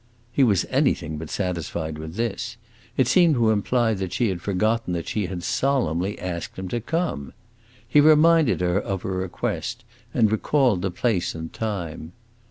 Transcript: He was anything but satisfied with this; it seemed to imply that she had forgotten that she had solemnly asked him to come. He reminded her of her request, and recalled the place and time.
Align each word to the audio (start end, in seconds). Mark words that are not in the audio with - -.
He 0.31 0.43
was 0.43 0.65
anything 0.71 1.19
but 1.19 1.29
satisfied 1.29 1.99
with 1.99 2.15
this; 2.15 2.57
it 2.97 3.07
seemed 3.07 3.35
to 3.35 3.51
imply 3.51 3.93
that 3.93 4.11
she 4.11 4.29
had 4.29 4.41
forgotten 4.41 4.93
that 4.93 5.07
she 5.07 5.27
had 5.27 5.43
solemnly 5.43 6.17
asked 6.17 6.57
him 6.57 6.67
to 6.69 6.81
come. 6.81 7.33
He 7.87 8.01
reminded 8.01 8.61
her 8.61 8.79
of 8.81 9.03
her 9.03 9.11
request, 9.17 9.83
and 10.11 10.31
recalled 10.31 10.81
the 10.81 10.89
place 10.89 11.35
and 11.35 11.53
time. 11.53 12.13